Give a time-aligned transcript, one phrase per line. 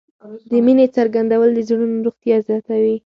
[0.49, 2.95] د مینې څرګندول د زړونو روغتیا زیاتوي.